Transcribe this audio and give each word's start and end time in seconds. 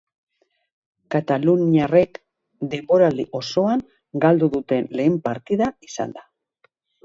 Kataluniarrek 1.15 2.17
denboraldi 2.73 3.27
osoan 3.43 3.87
galdu 4.27 4.53
duten 4.59 4.93
lehen 4.99 5.23
partida 5.31 5.73
izan 5.93 6.21
da. 6.21 6.29